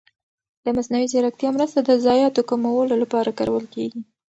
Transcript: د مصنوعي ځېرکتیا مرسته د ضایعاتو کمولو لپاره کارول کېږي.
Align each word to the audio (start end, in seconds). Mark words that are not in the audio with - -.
د 0.63 0.65
مصنوعي 0.77 1.07
ځېرکتیا 1.13 1.49
مرسته 1.57 1.79
د 1.83 1.91
ضایعاتو 2.05 2.47
کمولو 2.49 2.95
لپاره 3.03 3.29
کارول 3.37 3.65
کېږي. 3.73 4.01